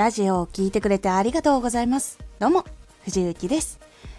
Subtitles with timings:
[0.00, 2.18] ラジオを聴いてくれてありがとうございます。
[2.38, 2.64] どうも、
[3.04, 3.78] 藤幸です。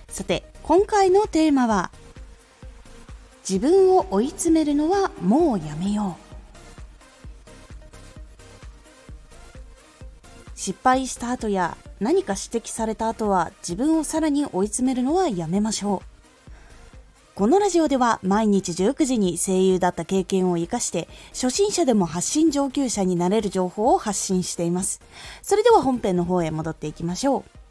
[0.10, 1.90] さて、今回のテーマは、
[3.50, 6.22] 自分を追い詰めるのはもうやめよう。
[10.56, 16.21] 失敗した後や何か指摘された後は自分をさらに追い詰めるのはやめましょう。
[17.34, 25.02] このラジオでは毎日19時に声優だった経験を活かして初心者でも発信上級者になれる情報を発信しています。
[25.42, 27.62] それでは本編の方へ戻っていきましょう。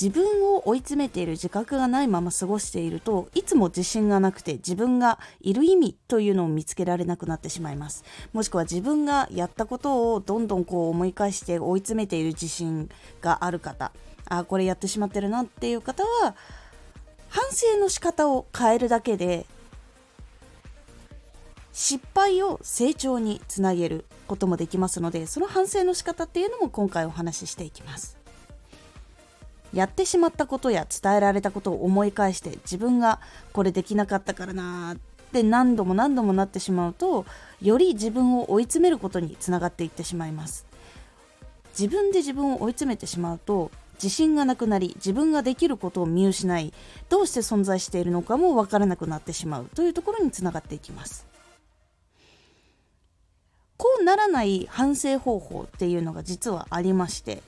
[0.00, 12.90] 自分を追い詰めている自覚がないまま過ごしているといつも自信がなくて自分がいる意味というのを見つけられなくなってしまいますもしくは自分がやったことをどんどんこう思い返して追い詰めている自信
[13.22, 13.90] がある方
[14.26, 16.36] あこれやってしまってるなっていう方は
[17.28, 19.46] 反省の仕方を変えるだけで
[21.72, 28.16] 失敗を成長につなげることもできますのでその反省の仕方っていうのも今回お話ししていきます。
[29.74, 33.20] やってしまったことや伝えられたことを思い返して自分が
[33.52, 34.98] これできなかったからなっ
[35.32, 37.26] て何度も何度もなってしまうと
[37.60, 40.66] より自分を追い詰めることにつながっていってしまいます。
[41.78, 43.70] 自分で自分を追い詰めてしまうと
[44.02, 46.72] 自信がなくなり自分ができることを見失い
[47.08, 51.26] どうして存在しているのかも分からなくなってしまうというところにつながっていきます。
[53.76, 57.42] こうならない反省方法っていうのが実はありまして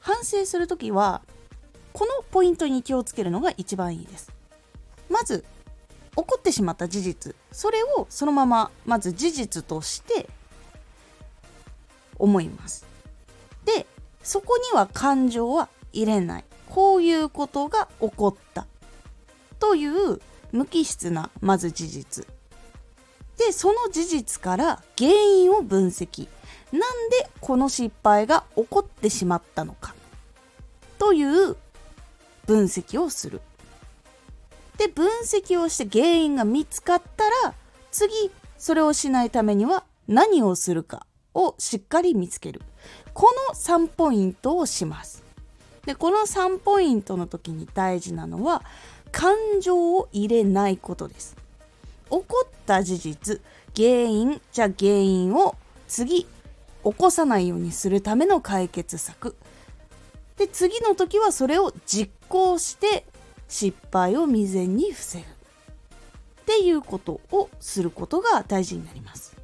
[0.00, 1.22] 反省する時は
[1.94, 4.32] このポイントに気をつけるのが一番いいです。
[5.08, 5.44] まず
[6.14, 10.28] 起こってしまった事実それをそのまままず事実として
[12.18, 12.91] 思います。
[14.32, 16.44] そこには感情は入れない。
[16.70, 18.66] こういうことが起こった
[19.58, 22.26] という無機質なまず事実。
[23.36, 26.28] でその事実から原因を分析。
[26.72, 29.94] なんでこの失敗が起こってしまったのか。
[30.98, 31.54] という
[32.46, 33.42] 分析をする。
[34.78, 37.52] で分析をして原因が見つかったら
[37.90, 41.04] 次それをしないためには何をするか。
[41.34, 42.62] をしっかり見つける。
[43.14, 45.22] この3ポイントをします。
[45.86, 48.62] でこの3ポイントの時に大事なのは
[49.10, 51.36] 感情を入れないことです。
[52.04, 53.40] 起こった事実
[53.74, 55.56] 原因じゃあ原因を
[55.88, 56.28] 次起
[56.94, 59.36] こさないようにするための解決策
[60.36, 63.06] で次の時はそれを実行して
[63.48, 65.28] 失敗を未然に防ぐっ
[66.44, 69.36] ていうことをすることが大事になります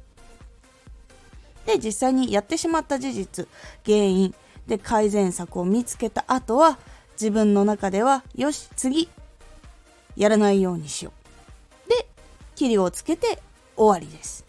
[1.69, 3.47] で実際にやってしまった事実
[3.85, 4.33] 原因
[4.65, 6.79] で改善策を見つけた後は
[7.11, 9.07] 自分の中ではよし次
[10.15, 11.11] やらないようにしよ
[11.85, 11.89] う。
[11.89, 12.07] で
[12.55, 13.39] 切りをつけて
[13.77, 14.45] 終わりです。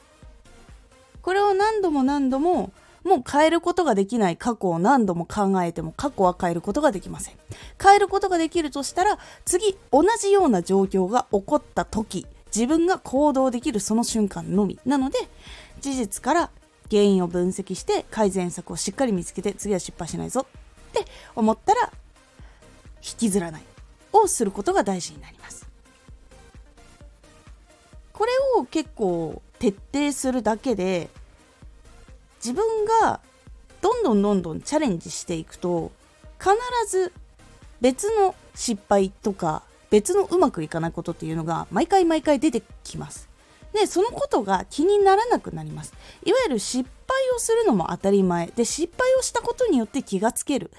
[1.20, 2.72] これを何度も何度も
[3.04, 7.34] もう変えることができない過去を何度も考えても過去は変えることができません。
[7.82, 14.78] 変えることができるとしたら次同じような状況が起こった時自分が行動できるその瞬間のみ。
[14.86, 15.18] なので
[15.82, 16.50] 事実から
[16.90, 21.04] 原因を分析して改善策をしっかり見つけて次は失敗しないぞって
[21.36, 21.92] 思ったら
[22.96, 23.62] 引きずらない
[24.12, 25.68] をすることが大事になります。
[28.12, 31.08] これを結構徹底するだけで
[32.44, 33.20] 自分が
[33.80, 35.90] どんどんどんどんチャレンジしていくと
[36.38, 36.54] 必
[36.86, 37.14] ず
[37.80, 43.29] 別の失敗とか別のうまくいかないことっていうのが毎回毎回出てきます。
[43.72, 45.94] でそのことが気にならなくなります。
[46.24, 50.70] いわゆる失敗をするのも当たり前で失敗をしたことによって気がつける。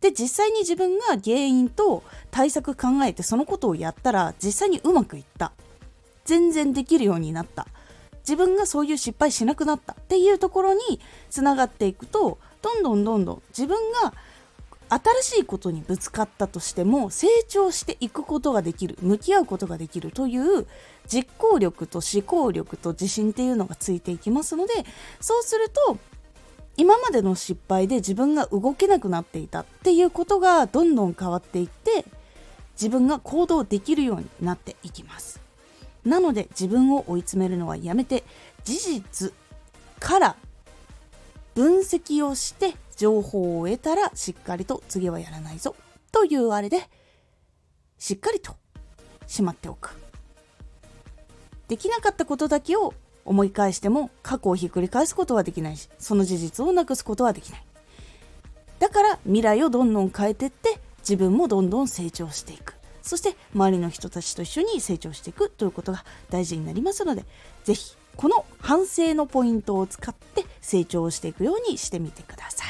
[0.00, 5.52] で実際に自分が原因と対策考えてそのことをやったら実際にうまくいった。
[6.24, 7.66] 全然できるようになった。
[8.20, 11.00] 自分がそういう失敗しなくなったっていうところに
[11.30, 14.12] つながっていくとどんどんどんどん自分が
[14.90, 20.66] 新しいことにぶつかったとしても成長していくことができる向き合うことができるという
[21.06, 24.72] 実行力と思考力と自信っていうのがついていきますので
[25.20, 25.96] そうすると
[26.76, 32.04] 今までの失敗で自分が動けなくなっていたっていうことがどんどん変わっていって
[32.72, 35.40] 自分が行動できるようになっていきます。
[36.04, 38.24] なので自分を追い詰めるのはやめて
[38.64, 39.34] 事実
[39.98, 40.36] から
[41.54, 45.74] 分析をして情報を得たらしっかりと次はやらないぞ。
[46.12, 46.82] というあれで
[47.96, 48.56] しっかりと
[49.26, 49.96] しまっておく。
[51.66, 52.92] できなかったことだけを
[53.24, 57.64] 思い返しても過去をひっくり返すことはできないしその事実をなくすことはできない。
[58.78, 62.74] だから未来をどんどん変えてって自分もどんどん成長していく。
[63.00, 67.24] そして周りの人たちと一緒に成長していくということが大事になりますので
[67.64, 72.69] 是非この反省のポイントを使って成長していくようにしてみてくださ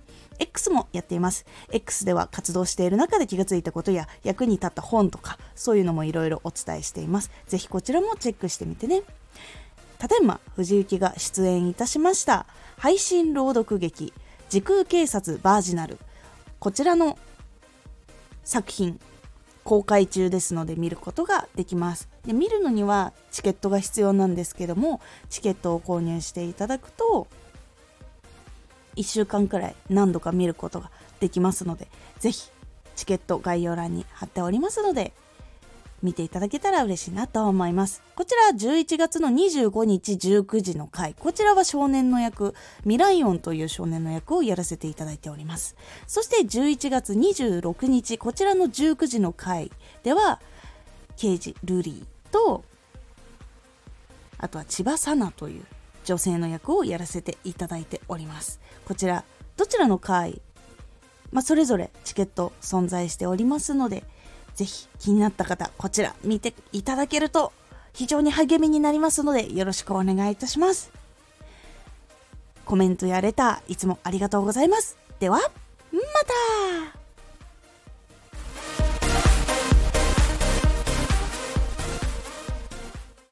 [0.41, 1.45] X もやっています。
[1.71, 7.31] X では活動している中で気がついたことや役に立った本とかそういうのもいろいろお伝えしています。
[7.47, 9.03] ぜひこちらもチェックしてみてね。
[10.01, 12.47] ただいま藤幸が出演いたしました
[12.79, 14.13] 配信朗読劇
[14.49, 15.99] 時空警察バージナル
[16.57, 17.19] こちらの
[18.43, 18.99] 作品
[19.63, 27.27] 公開中ですので見ることができますで見るのにはチケットが必要なんですけどもチケットを購入していただくと
[28.95, 31.87] 1週間くらい何度か見ることができますので、
[32.19, 32.49] ぜひ
[32.95, 35.13] チケット概要欄に貼っておりますので、
[36.01, 38.01] 見ていただけたら嬉しいなと思います。
[38.15, 41.13] こちら11月の25日19時の回。
[41.13, 42.55] こちらは少年の役、
[42.85, 45.75] ミライオンという少年の役をやらせていただいております。
[46.07, 49.71] そして11月26日、こちらの19時の回
[50.03, 50.41] では、
[51.17, 52.63] 刑事ルリーと、
[54.39, 55.65] あとは千葉さなという
[56.03, 58.59] 女性の役をやらせていただいております。
[58.85, 59.23] こちら、
[59.57, 60.41] どちらの回、
[61.31, 64.03] まあ、それぞれチケット存在しておりますので、
[64.55, 67.53] ぜひ気になった方、こちら見ていただけると
[67.93, 70.91] 非常に励みになりますので、よろしくお願いいたします。
[72.65, 74.97] コメントやレター、いつもありがとうございます。
[75.19, 75.99] では、ま
[76.93, 77.00] た